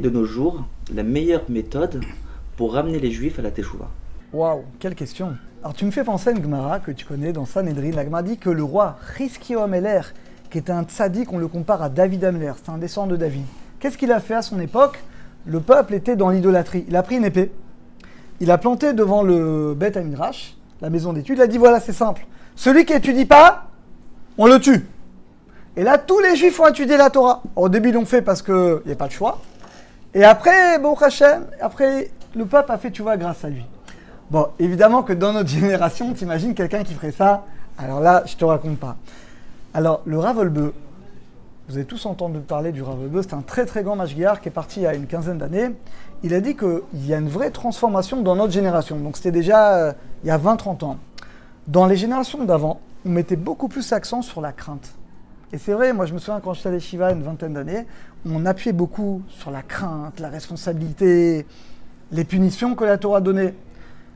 [0.00, 2.00] de nos jours la meilleure méthode
[2.56, 3.88] pour ramener les juifs à la Teshuvah
[4.32, 5.36] Waouh, quelle question.
[5.62, 7.90] Alors tu me fais penser à une Gemara que tu connais dans Sanhedrin.
[7.92, 10.00] La Gemara dit que le roi Rizkio Ameler,
[10.50, 13.44] qui était un tzaddik, on le compare à David Ameler, c'est un descendant de David.
[13.78, 15.02] Qu'est-ce qu'il a fait à son époque?
[15.46, 16.84] Le peuple était dans l'idolâtrie.
[16.88, 17.50] Il a pris une épée,
[18.40, 21.92] il a planté devant le Beth Amidrash, la maison d'études, il a dit voilà, c'est
[21.92, 22.26] simple.
[22.56, 23.68] Celui qui étudie pas,
[24.38, 24.86] on le tue.
[25.76, 27.42] Et là, tous les juifs ont étudié la Torah.
[27.54, 29.40] Au début, ils l'ont fait parce qu'il n'y a pas de choix.
[30.14, 33.64] Et après, bon Hachem, après, le peuple a fait, tu vois, grâce à lui.
[34.30, 37.44] Bon, évidemment que dans notre génération, t'imagines quelqu'un qui ferait ça?
[37.78, 38.96] Alors là, je te raconte pas.
[39.72, 40.74] Alors, le Ravolbeu,
[41.68, 44.52] vous avez tous entendu parler du Ravolbeu, c'est un très très grand Mashgiar qui est
[44.52, 45.70] parti il y a une quinzaine d'années.
[46.24, 48.96] Il a dit qu'il y a une vraie transformation dans notre génération.
[48.96, 49.92] Donc c'était déjà euh,
[50.24, 50.96] il y a 20-30 ans.
[51.68, 54.90] Dans les générations d'avant, on mettait beaucoup plus l'accent sur la crainte.
[55.52, 57.86] Et c'est vrai, moi je me souviens quand j'étais à Shiva une vingtaine d'années,
[58.24, 61.44] on appuyait beaucoup sur la crainte, la responsabilité,
[62.12, 63.54] les punitions que la Torah donnait.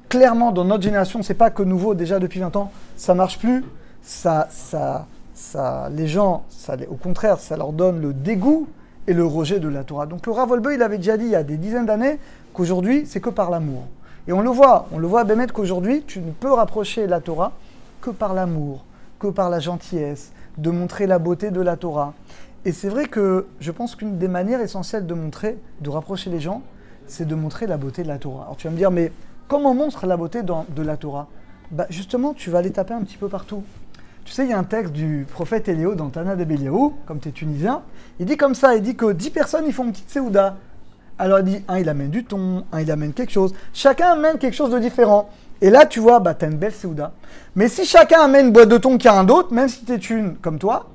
[0.08, 3.64] Clairement, dans notre génération, c'est pas que nouveau, déjà depuis 20 ans, ça marche plus.
[4.02, 6.44] Ça, ça, ça, les gens,
[6.88, 8.68] au contraire, ça leur donne le dégoût
[9.08, 10.06] et le rejet de la Torah.
[10.06, 12.18] Donc le Rav il avait déjà dit il y a des dizaines d'années
[12.52, 13.84] qu'aujourd'hui, c'est que par l'amour.
[14.28, 17.20] Et on le voit, on le voit à Bémet qu'aujourd'hui, tu ne peux rapprocher la
[17.20, 17.52] Torah
[18.00, 18.84] que par l'amour,
[19.18, 22.14] que par la gentillesse, de montrer la beauté de la Torah.
[22.64, 26.40] Et c'est vrai que je pense qu'une des manières essentielles de montrer, de rapprocher les
[26.40, 26.62] gens,
[27.06, 28.44] c'est de montrer la beauté de la Torah.
[28.44, 29.12] Alors tu vas me dire, mais
[29.48, 31.28] comment on montre la beauté de la Torah?
[31.70, 33.62] Bah, Justement, tu vas aller taper un petit peu partout.
[34.24, 36.46] Tu sais, il y a un texte du prophète Éléo dans Tana de
[37.06, 37.82] comme tu es tunisien.
[38.18, 40.56] Il dit comme ça, il dit que 10 personnes, ils font une petite séouda.
[41.18, 43.54] Alors il dit, un, il amène du thon, un, il amène quelque chose.
[43.74, 45.28] Chacun amène quelque chose de différent.
[45.60, 47.12] Et là, tu vois, bah, tu as une belle séouda.
[47.54, 49.96] Mais si chacun amène une boîte de thon a un d'autre, même si tu es
[49.96, 50.86] une comme toi,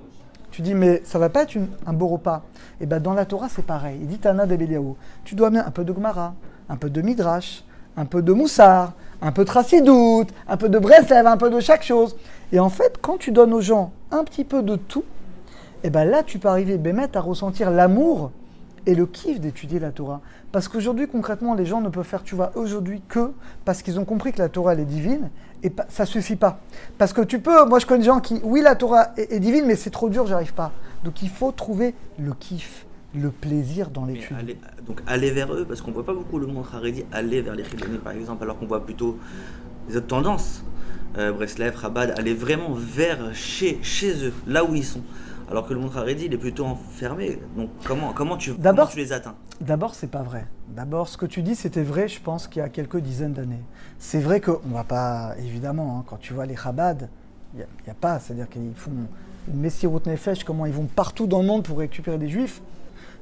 [0.51, 2.43] tu dis, mais ça va pas être un beau repas.
[2.81, 3.97] Et bien dans la Torah, c'est pareil.
[4.01, 6.33] Il dit Tana de Beliaou, tu dois amener un peu de Gmara,
[6.69, 7.63] un peu de Midrash,
[7.97, 11.59] un peu de Moussar, un peu de Tracidout, un peu de Breslev, un peu de
[11.59, 12.15] chaque chose.
[12.51, 15.03] Et en fait, quand tu donnes aux gens un petit peu de tout,
[15.81, 18.31] et eh ben là, tu peux arriver, Bémet, à ressentir l'amour
[18.85, 20.21] et le kiff d'étudier la Torah.
[20.51, 23.31] Parce qu'aujourd'hui, concrètement, les gens ne peuvent faire, tu vois, aujourd'hui que
[23.65, 25.29] parce qu'ils ont compris que la Torah, elle est divine,
[25.63, 26.61] et ça suffit pas.
[26.97, 29.65] Parce que tu peux, moi je connais des gens qui, oui, la Torah est, divine,
[29.65, 30.71] mais c'est trop dur, j'arrive pas.
[31.03, 34.37] Donc il faut trouver le kiff, le plaisir dans l'étude.
[34.87, 37.63] Donc aller vers eux, parce qu'on voit pas beaucoup le monde Haredi aller vers les
[37.63, 39.17] Chilonés, par exemple, alors qu'on voit plutôt
[39.89, 40.63] les autres tendances.
[41.17, 45.01] Euh, Breslev, Rabat, aller vraiment vers chez, chez eux, là où ils sont.
[45.49, 47.39] Alors que le monde Haredi, il est plutôt enfermé.
[47.57, 49.33] Donc comment, comment, tu, comment tu les atteins?
[49.61, 50.45] D'abord, c'est pas vrai.
[50.67, 53.63] D'abord, ce que tu dis, c'était vrai, je pense, qu'il y a quelques dizaines d'années.
[53.97, 57.09] C'est vrai qu'on va pas, évidemment, hein, quand tu vois les Chabad,
[57.55, 58.91] il n'y a, pas, c'est-à-dire qu'ils font
[59.47, 62.61] une Messirut Nefesh, comment ils vont partout dans le monde pour récupérer des Juifs.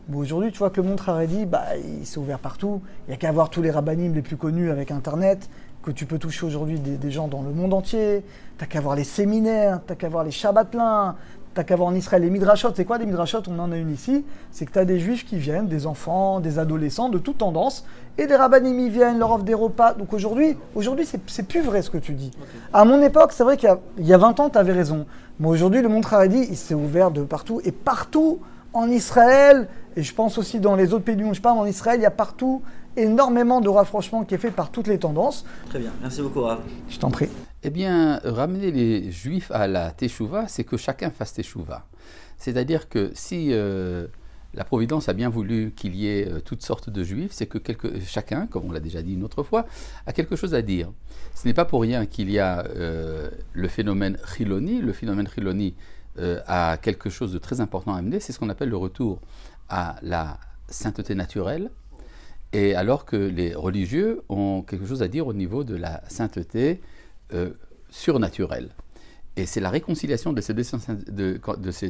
[0.09, 2.81] Bon, aujourd'hui, tu vois que le monde Haredi, bah, il s'est ouvert partout.
[3.07, 5.49] Il n'y a qu'à voir tous les rabbinim les plus connus avec Internet
[5.87, 8.23] que tu peux toucher aujourd'hui des, gens dans le monde entier.
[8.57, 11.15] T'as qu'à voir les séminaires, t'as qu'à voir les Shabbatlins,
[11.57, 12.69] t'as qu'à voir en Israël les Midrashot.
[12.75, 13.41] C'est quoi des Midrashot?
[13.49, 14.23] On en a une ici.
[14.51, 17.83] C'est que tu as des juifs qui viennent, des enfants, des adolescents de toute tendance,
[18.19, 19.93] et des rabbinim y viennent, leur offrent des repas.
[19.93, 22.29] Donc aujourd'hui, aujourd'hui c'est plus vrai ce que tu dis.
[22.73, 25.07] À mon époque, c'est vrai qu'il y, a 20 ans, tu avais raison.
[25.39, 27.59] Mais aujourd'hui, le monde Haredi, il s'est ouvert de partout.
[27.65, 28.37] Et partout
[28.73, 31.65] en Israël, et je pense aussi dans les autres pays du monde, je parle en
[31.65, 32.61] Israël, il y a partout
[32.95, 35.43] énormément de rapprochement qui est fait par toutes les tendances.
[35.69, 36.59] Très bien, merci beaucoup Rav.
[36.87, 37.29] Je t'en prie.
[37.67, 41.85] Eh bien, ramener les juifs à la teshuva, c'est que chacun fasse teshuva.
[42.37, 44.07] C'est-à-dire que si euh,
[44.53, 47.59] la Providence a bien voulu qu'il y ait euh, toutes sortes de juifs, c'est que
[48.05, 49.65] chacun, comme on l'a déjà dit une autre fois,
[50.05, 50.93] a quelque chose à dire.
[51.35, 54.79] Ce n'est pas pour rien qu'il y a euh, le phénomène Chiloni.
[54.79, 55.75] Le phénomène Chiloni
[56.47, 59.19] a quelque chose de très important à amener, c'est ce qu'on appelle le retour
[59.67, 60.39] à la
[60.69, 61.69] sainteté naturelle,
[62.53, 66.81] et alors que les religieux ont quelque chose à dire au niveau de la sainteté
[67.33, 67.51] euh,
[67.89, 68.69] surnaturelle.
[69.37, 70.53] Et c'est la réconciliation de ces,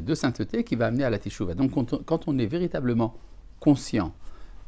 [0.01, 1.53] deux, saintetés qui va amener à la teshuva.
[1.53, 1.71] Donc
[2.05, 3.15] quand on, est véritablement
[3.61, 4.13] conscient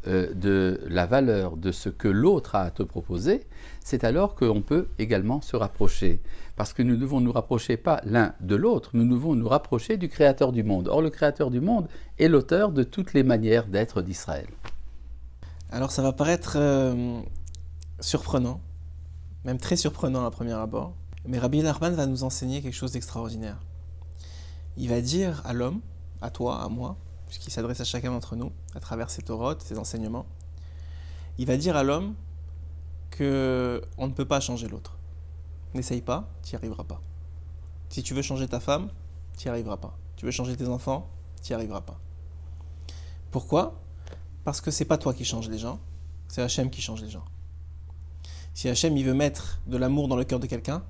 [0.07, 3.42] euh, de la valeur de ce que l'autre a à te proposer,
[3.83, 6.21] c'est alors qu'on peut également se rapprocher.
[6.56, 10.07] Parce que nous devons nous rapprocher pas l'un de l'autre, nous devons nous rapprocher du
[10.07, 10.88] Créateur du monde.
[10.88, 14.48] Or le Créateur du monde est l'auteur de toutes les manières d'être d'Israël.
[15.69, 17.19] Alors ça va paraître euh,
[18.00, 18.62] surprenant,
[19.45, 20.95] même très surprenant à premier abord,
[21.25, 23.57] mais Rabbi Nachman va nous enseigner quelque chose d'extraordinaire.
[24.77, 25.81] Il va dire à l'homme,
[26.21, 26.97] à toi, à moi,
[27.27, 30.25] puisqu'il s'adresse à chacun d'entre nous à travers ses torotes, ses enseignements,
[31.38, 32.15] il va dire à l'homme
[33.12, 34.97] que on ne peut pas changer l'autre.
[35.74, 37.01] N'essaye pas, tu n'y arriveras pas.
[37.89, 38.89] Si tu veux changer ta femme,
[39.38, 39.97] tu n'y arriveras pas.
[40.15, 41.09] Tu veux changer tes enfants,
[41.41, 42.00] tu n'y arriveras pas.
[43.31, 43.80] Pourquoi?
[44.44, 45.80] Parce que c'est pas toi qui change les gens,
[46.27, 47.25] c'est Hachem qui change les gens.
[48.54, 50.84] Si Hachem il veut mettre de l'amour dans le cœur de quelqu'un,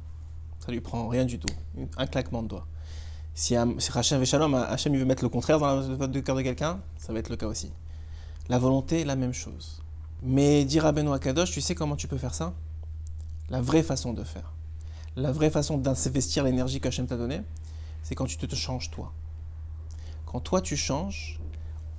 [0.59, 1.53] ça lui prend rien du tout,
[1.97, 2.67] un claquement de doigts.
[3.33, 7.13] Si Hachem Shalom, Hachem il veut mettre le contraire dans le cœur de quelqu'un, ça
[7.13, 7.71] va être le cas aussi.
[8.49, 9.81] La volonté, la même chose.
[10.21, 12.53] Mais dire à Benoît Kadosh, tu sais comment tu peux faire ça?
[13.49, 14.51] La vraie façon de faire.
[15.15, 17.41] La vraie façon d'investir l'énergie qu'Hachem t'a donnée,
[18.03, 19.13] c'est quand tu te, changes toi.
[20.25, 21.39] Quand toi tu changes,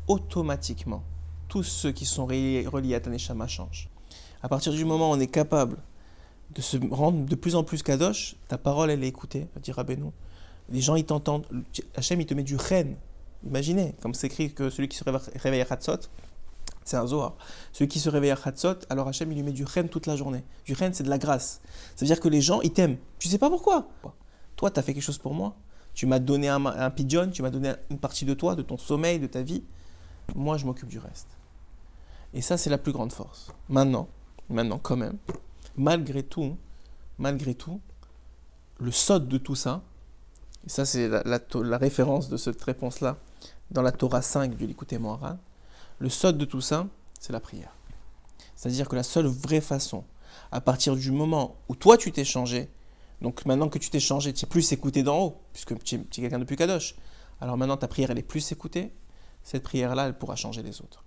[0.06, 1.02] automatiquement,
[1.48, 3.88] tous ceux qui sont reliés à ta Neshama changent.
[4.42, 5.76] À partir du moment où on est capable
[6.54, 9.84] de se rendre de plus en plus kadosh, ta parole elle est écoutée, dire à
[9.84, 10.12] Benoît.
[10.70, 11.46] Les gens ils t'entendent.
[11.96, 12.96] Hachem il te met du ren.
[13.44, 16.08] Imaginez, comme c'est écrit que celui qui se réveille à Hatzot,
[16.84, 17.36] c'est un Zohar.
[17.72, 20.16] Celui qui se réveille à Hatzot, alors Hachem il lui met du ren toute la
[20.16, 20.44] journée.
[20.64, 21.60] Du ren c'est de la grâce.
[21.96, 22.98] Ça veut dire que les gens ils t'aiment.
[23.18, 23.88] Tu sais pas pourquoi?
[24.56, 25.54] Toi tu as fait quelque chose pour moi.
[25.92, 28.78] Tu m'as donné un, un pigeon, tu m'as donné une partie de toi, de ton
[28.78, 29.64] sommeil, de ta vie.
[30.36, 31.26] Moi, je m'occupe du reste.
[32.32, 33.50] Et ça, c'est la plus grande force.
[33.68, 34.08] Maintenant,
[34.50, 35.16] maintenant, quand même,
[35.76, 36.56] malgré tout,
[37.18, 37.80] malgré tout,
[38.78, 39.82] le sot de tout ça,
[40.66, 43.16] et ça, c'est la, référence de cette réponse-là
[43.70, 45.38] dans la Torah 5 du Likuté Moharan,
[45.98, 46.86] le sot de tout ça,
[47.18, 47.74] c'est la prière.
[48.56, 50.04] C'est-à-dire que la seule vraie façon,
[50.52, 52.68] à partir du moment où toi tu t'es changé,
[53.20, 55.98] donc maintenant que tu t'es changé, tu es plus écouté d'en haut, puisque tu es,
[55.98, 56.94] quelqu'un de plus kadosh.
[57.40, 58.92] Alors maintenant ta prière elle est plus écoutée,
[59.42, 61.04] cette prière-là elle pourra changer les autres.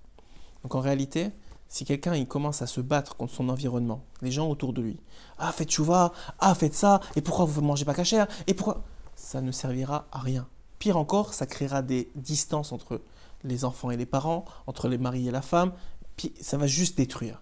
[0.63, 1.31] Donc en réalité,
[1.67, 4.99] si quelqu'un il commence à se battre contre son environnement, les gens autour de lui,
[5.37, 8.83] ah faites chouva, ah faites ça, et pourquoi vous ne mangez pas cachère, et pourquoi?
[9.15, 10.47] Ça ne servira à rien.
[10.79, 13.01] Pire encore, ça créera des distances entre
[13.43, 15.73] les enfants et les parents, entre les maris et la femme,
[16.15, 17.41] puis ça va juste détruire.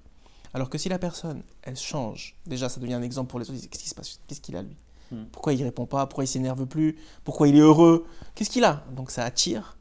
[0.54, 3.60] Alors que si la personne, elle change, déjà ça devient un exemple pour les autres,
[3.62, 4.20] qu'est-ce qui se passe?
[4.28, 4.76] Qu'est-ce qu'il a lui?
[5.12, 5.26] Hmm.
[5.32, 6.06] Pourquoi il répond pas?
[6.08, 6.98] Pourquoi il s'énerve plus?
[7.24, 8.06] Pourquoi il est heureux?
[8.36, 8.84] Qu'est-ce qu'il a?
[8.96, 9.78] Donc ça attire.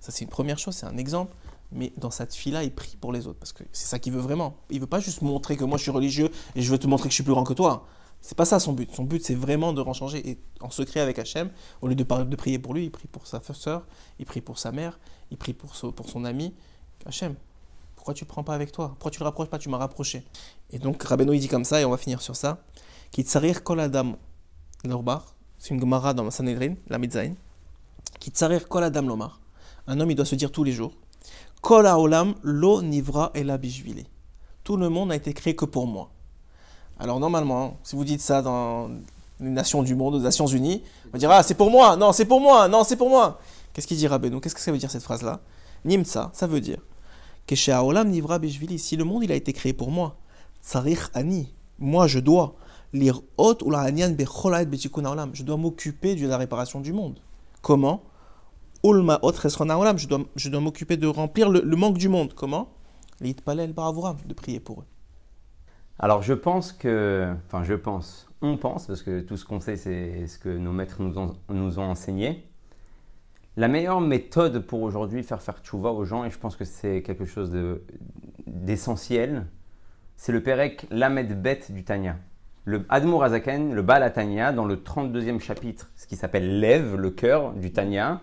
[0.00, 1.34] Ça c'est une première chose, c'est un exemple.
[1.74, 4.20] Mais dans cette fille-là, il prie pour les autres parce que c'est ça qu'il veut
[4.20, 4.56] vraiment.
[4.70, 7.08] Il veut pas juste montrer que moi je suis religieux et je veux te montrer
[7.08, 7.86] que je suis plus grand que toi.
[8.20, 8.90] C'est pas ça son but.
[8.94, 11.50] Son but c'est vraiment de changer et en secret avec Hachem.
[11.82, 12.04] Au lieu de,
[12.36, 13.86] prier pour lui, il prie pour sa soeur,
[14.20, 15.00] il prie pour sa mère,
[15.32, 16.54] il prie pour, pour son ami.
[17.06, 17.34] Hachem,
[17.96, 18.88] pourquoi tu ne prends pas avec toi?
[18.90, 19.58] Pourquoi tu le rapproches pas?
[19.58, 20.24] Tu m'as rapproché.
[20.70, 22.62] Et donc Rabbeinu il dit comme ça, et on va finir sur ça.
[23.10, 24.16] Kitsarir kol adam
[24.84, 25.34] lorbar.
[25.58, 27.34] C'est une Gemara dans Sanhedrin, la Mitzain.
[28.20, 29.40] Kitsarir kol adam lomar.
[29.86, 30.92] Un homme, il doit se dire tous les jours
[31.60, 34.06] Kol haolam lo nivra bishvili.
[34.62, 36.10] Tout le monde n'a été créé que pour moi.
[36.98, 38.90] Alors normalement, si vous dites ça dans
[39.40, 42.12] les nations du monde, aux Nations Unies, on va dire Ah, c'est pour moi, non,
[42.12, 43.40] c'est pour moi, non, c'est pour moi.
[43.72, 44.40] Qu'est-ce qu'il dit Rabbeinu?
[44.40, 45.40] Qu'est-ce que ça veut dire cette phrase-là?
[45.84, 46.78] Nimtsa, ça veut dire
[47.46, 48.40] Nivra
[48.78, 50.16] si le monde il a été créé pour moi,
[50.62, 52.54] Tsarich Ani, moi je dois,
[52.92, 57.20] lire ou la je dois m'occuper de la réparation du monde.
[57.60, 58.02] Comment?
[59.98, 62.34] Je dois, je dois m'occuper de remplir le, manque du monde.
[62.34, 62.68] Comment?
[63.20, 64.86] De prier pour eux.
[65.98, 69.76] Alors je pense que, enfin je pense, on pense, parce que tout ce qu'on sait
[69.76, 72.46] c'est ce que nos maîtres nous ont, nous ont enseigné,
[73.56, 77.02] la meilleure méthode pour aujourd'hui faire faire tchouva aux gens, et je pense que c'est
[77.02, 77.56] quelque chose
[78.46, 79.46] d'essentiel,
[80.16, 82.16] c'est le Perek Lamed Bet du Tanya.
[82.64, 87.10] Le Admour Azaken, le Baal Tanya, dans le 32e chapitre, ce qui s'appelle Lève, le
[87.10, 88.20] cœur du Tanya,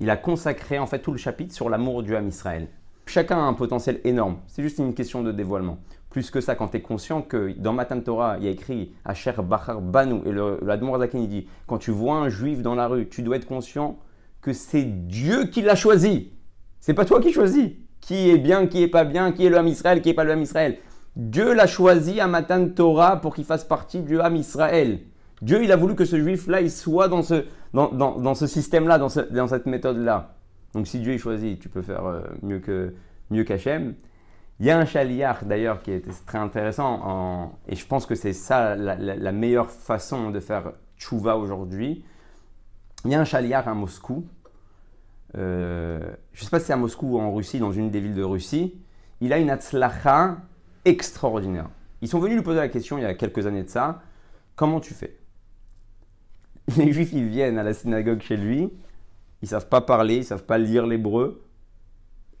[0.00, 2.68] il a consacré en fait tout le chapitre sur l'amour du Ham Israël.
[3.06, 5.78] Chacun a un potentiel énorme, c'est juste une question de dévoilement.
[6.10, 8.92] Plus que ça, quand tu es conscient que dans Matan Torah, il y a écrit
[9.04, 13.08] Asher Bachar Banu, et Azaken il dit quand tu vois un juif dans la rue,
[13.08, 13.98] tu dois être conscient
[14.40, 16.32] que c'est Dieu qui l'a choisi.
[16.80, 17.70] C'est pas toi qui choisis.
[18.00, 20.24] Qui est bien, qui est pas bien, qui est le Ham Israël, qui est pas
[20.24, 20.78] le Ham Israël.
[21.14, 25.00] Dieu l'a choisi à Matan Torah pour qu'il fasse partie du Ham Israël.
[25.42, 28.98] Dieu, il a voulu que ce juif-là, il soit dans ce, dans, dans, ce système-là,
[28.98, 30.34] dans, cette méthode-là.
[30.74, 32.94] Donc si Dieu il choisit, tu peux faire euh, mieux que
[33.30, 33.94] mieux qu'Hachem.
[34.58, 38.34] Il y a un chaliar d'ailleurs qui est très intéressant et je pense que c'est
[38.34, 42.04] ça la, la, meilleure façon de faire tchouva aujourd'hui.
[43.06, 44.26] Il y a un chaliar à Moscou.
[45.38, 46.00] Euh,
[46.34, 48.14] je ne sais pas si c'est à Moscou ou en Russie, dans une des villes
[48.14, 48.74] de Russie.
[49.22, 50.36] Il a une atzlacha
[50.84, 51.70] extraordinaire.
[52.02, 54.02] Ils sont venus lui poser la question il y a quelques années de ça.
[54.56, 55.19] Comment tu fais?
[56.76, 58.70] Les juifs, ils viennent à la synagogue chez lui.
[59.42, 61.42] Ils savent pas parler, ils savent pas lire l'hébreu.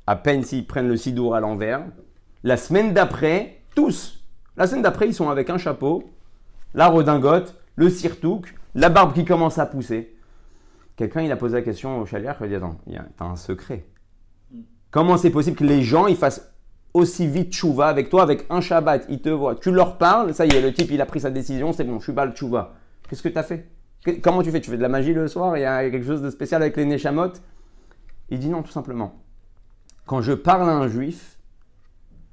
[0.06, 1.84] À peine s'ils prennent le sidour à l'envers.
[2.42, 4.24] La semaine d'après, tous.
[4.56, 6.10] La semaine d'après, ils sont avec un chapeau,
[6.74, 10.16] la redingote, le sirtouk, la barbe qui commence à pousser.
[10.96, 12.76] Quelqu'un, il a posé la question au chalier, il a dit Attends,
[13.16, 13.86] t'as un secret.
[14.90, 16.52] Comment c'est possible que les gens ils fassent
[16.92, 20.44] aussi vite chouva avec toi, avec un Shabbat Ils te voient, tu leur parles, ça
[20.44, 22.34] y est, le type il a pris sa décision, c'est bon, je suis pas le
[22.34, 22.74] chouva.
[23.08, 23.68] Qu'est-ce que tu as fait?
[24.22, 24.60] Comment tu fais?
[24.60, 26.76] Tu fais de la magie le soir Il y a quelque chose de spécial avec
[26.76, 27.32] les Neshamot
[28.30, 29.14] Il dit non, tout simplement.
[30.06, 31.38] Quand je parle à un juif,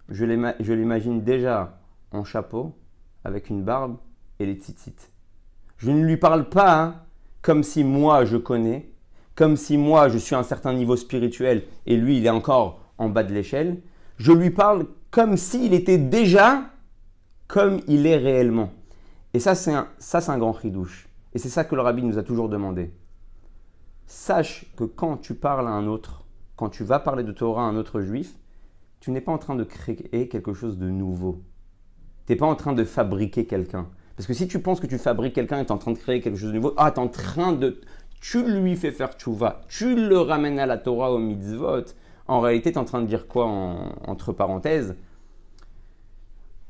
[0.10, 1.80] je l'imagine déjà
[2.12, 2.76] en chapeau,
[3.24, 3.98] avec une barbe
[4.40, 4.96] et les tzitzit.
[5.78, 6.96] Je ne lui parle pas hein,
[7.42, 8.90] comme si moi je connais,
[9.36, 12.80] comme si moi je suis à un certain niveau spirituel et lui il est encore
[12.98, 13.82] en bas de l'échelle.
[14.18, 16.64] Je lui parle comme s'il était déjà
[17.48, 18.72] comme il est réellement.
[19.34, 21.07] Et ça, c'est un, ça, c'est un grand ridouche.
[21.38, 22.92] Et c'est ça que le rabbi nous a toujours demandé.
[24.08, 26.26] Sache que quand tu parles à un autre,
[26.56, 28.34] quand tu vas parler de Torah à un autre juif,
[29.00, 31.44] tu n'es pas en train de créer quelque chose de nouveau.
[32.26, 33.88] Tu n'es pas en train de fabriquer quelqu'un.
[34.16, 36.00] Parce que si tu penses que tu fabriques quelqu'un et tu es en train de
[36.00, 37.82] créer quelque chose de nouveau, ah, tu en train de.
[38.20, 41.84] Tu lui fais faire tchouva, tu le ramènes à la Torah, au mitzvot.
[42.26, 44.96] En réalité, tu es en train de dire quoi entre parenthèses?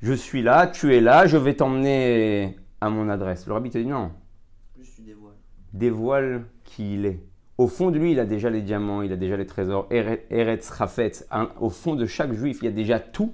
[0.01, 3.47] Je suis là, tu es là, je vais t'emmener à mon adresse.
[3.47, 4.11] Le rabbi te dit non.
[5.73, 7.19] Dévoile qui il est.
[7.57, 9.87] Au fond de lui, il a déjà les diamants, il a déjà les trésors.
[9.89, 11.11] Eretz Rafet.
[11.59, 13.33] Au fond de chaque juif, il y a déjà tout.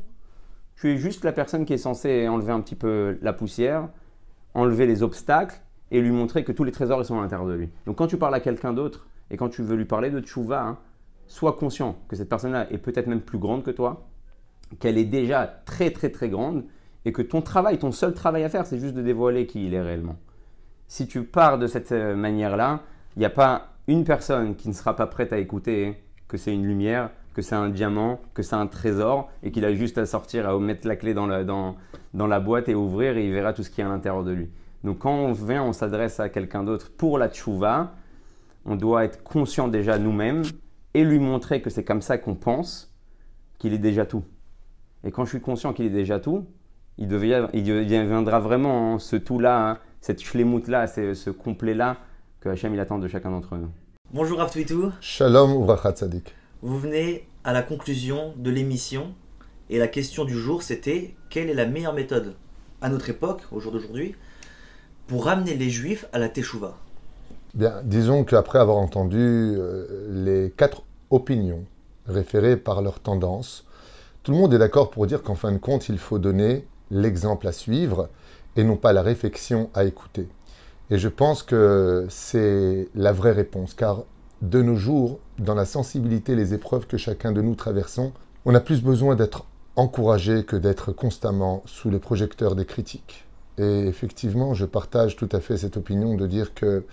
[0.76, 3.90] Tu es juste la personne qui est censée enlever un petit peu la poussière,
[4.54, 7.54] enlever les obstacles et lui montrer que tous les trésors ils sont à l'intérieur de
[7.54, 7.70] lui.
[7.86, 10.64] Donc quand tu parles à quelqu'un d'autre et quand tu veux lui parler de tchouva,
[10.64, 10.78] hein,
[11.28, 14.08] sois conscient que cette personne-là est peut-être même plus grande que toi,
[14.80, 16.66] qu'elle est déjà très très très grande
[17.06, 19.74] et que ton travail, ton seul travail à faire, c'est juste de dévoiler qui il
[19.74, 20.18] est réellement.
[20.94, 22.82] Si tu pars de cette euh, manière-là,
[23.16, 25.98] il n'y a pas une personne qui ne sera pas prête à écouter
[26.28, 29.74] que c'est une lumière, que c'est un diamant, que c'est un trésor, et qu'il a
[29.74, 33.54] juste à sortir, à mettre la clé dans la, boîte et ouvrir, et il verra
[33.54, 34.52] tout ce qui est à l'intérieur de lui.
[34.84, 37.96] Donc quand on vient, on s'adresse à quelqu'un d'autre pour la tchouva,
[38.64, 40.44] on doit être conscient déjà nous-mêmes
[40.94, 42.94] et lui montrer que c'est comme ça qu'on pense
[43.58, 44.26] qu'il est déjà tout.
[45.04, 46.46] Et quand je suis conscient qu'il est déjà tout,
[47.00, 51.96] il, deviendra vraiment ce tout-là, hein, cette schlemout-là, ce complet-là
[52.42, 53.70] que Hachem il attend de chacun d'entre nous.
[54.14, 54.54] Bonjour Rav
[55.00, 56.36] Shalom Uvrachat Sadik.
[56.62, 59.14] Vous venez à la conclusion de l'émission
[59.70, 62.36] et la question du jour c'était quelle est la meilleure méthode
[62.82, 64.14] à notre époque, au jour d'aujourd'hui,
[65.08, 66.76] pour ramener les juifs à la Teshuvah
[67.54, 71.64] Bien, disons qu'après avoir entendu euh, les quatre opinions
[72.08, 73.66] référées par leur tendance,
[74.24, 77.48] tout le monde est d'accord pour dire qu'en fin de compte, il faut donner l'exemple
[77.48, 78.10] à suivre
[78.56, 80.28] et non pas la réflexion à écouter.
[80.90, 84.04] Et je pense que c'est la vraie réponse, car
[84.42, 88.12] de nos jours, dans la sensibilité, les épreuves que chacun de nous traversons,
[88.46, 89.46] on a plus besoin d'être
[89.76, 93.26] encouragé que d'être constamment sous les projecteurs des critiques.
[93.58, 96.84] Et effectivement, je partage tout à fait cette opinion de dire que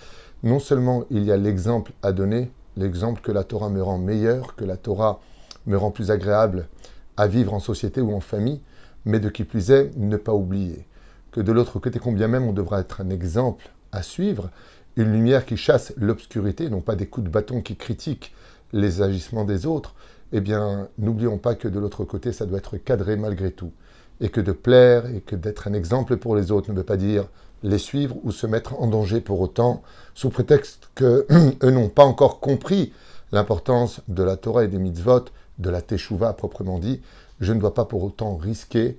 [0.42, 4.54] non seulement il y a l'exemple à donner, l'exemple que la Torah me rend meilleur,
[4.54, 5.20] que la Torah
[5.66, 6.68] me rend plus agréable
[7.16, 8.60] à vivre en société ou en famille,
[9.04, 10.86] mais de qui plus est, ne pas oublier
[11.32, 14.50] que de l'autre côté, combien même on devra être un exemple à suivre,
[14.96, 18.34] une lumière qui chasse l'obscurité, non pas des coups de bâton qui critiquent
[18.72, 19.94] les agissements des autres,
[20.32, 23.72] eh bien, n'oublions pas que de l'autre côté, ça doit être cadré malgré tout.
[24.20, 26.96] Et que de plaire et que d'être un exemple pour les autres ne veut pas
[26.96, 27.26] dire
[27.62, 29.82] les suivre ou se mettre en danger pour autant,
[30.14, 31.26] sous prétexte qu'eux
[31.62, 32.92] n'ont pas encore compris
[33.32, 35.26] l'importance de la Torah et des mitzvot,
[35.58, 37.00] de la Teshuvah proprement dit.
[37.40, 38.98] Je ne dois pas pour autant risquer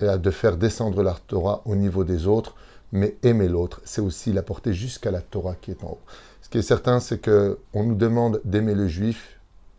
[0.00, 2.54] de faire descendre la Torah au niveau des autres
[2.92, 6.00] mais aimer l'autre, c'est aussi la porter jusqu'à la Torah qui est en haut.
[6.42, 9.38] Ce qui est certain, c'est que on nous demande d'aimer le juif,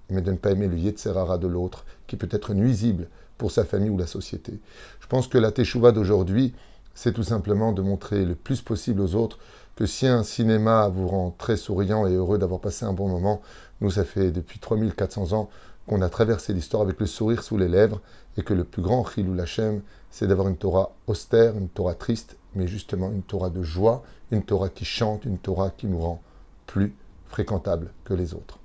[0.10, 3.66] mais de ne pas aimer le Yetzerara de l'autre, qui peut être nuisible pour sa
[3.66, 4.60] famille ou la société.
[5.00, 6.54] Je pense que la Teshuvah d'aujourd'hui,
[6.94, 9.40] c'est tout simplement de montrer le plus possible aux autres
[9.76, 13.42] que si un cinéma vous rend très souriant et heureux d'avoir passé un bon moment,
[13.80, 15.50] nous, ça fait depuis 3400 ans
[15.92, 18.00] qu'on a traversé l'histoire avec le sourire sous les lèvres
[18.38, 22.38] et que le plus grand Chilou Lachem, c'est d'avoir une Torah austère, une Torah triste,
[22.56, 26.22] mais justement une Torah de joie, une Torah qui chante, une Torah qui nous rend
[26.66, 26.96] plus
[27.28, 28.58] fréquentable que les autres.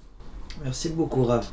[0.63, 1.51] Merci beaucoup, Rav.